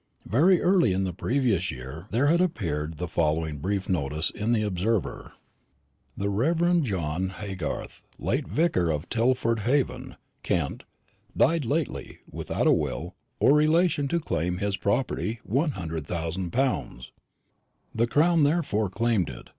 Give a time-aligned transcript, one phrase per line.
[0.25, 4.63] Very early in the previous year there had appeared the following brief notice in the
[4.63, 5.33] Observer:
[6.17, 6.81] "The Rev.
[6.81, 10.85] John Haygarth, late vicar of Tilford Haven, Kent,
[11.37, 17.11] died lately, without a will, or relation to claim his property, 100,000 pounds.
[17.93, 19.49] The Crown therefore claimed it.